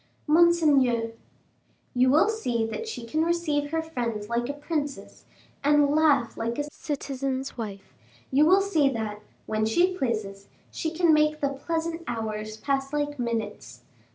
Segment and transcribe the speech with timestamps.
[0.25, 1.11] "Monseigneur"
[2.01, 5.25] "You will see that she can receive her friends like a princess,
[5.63, 7.93] and laugh like a citizen's wife;
[8.31, 13.19] you will see that, when she pleases, she can make the pleasant hours pass like
[13.19, 13.83] minutes.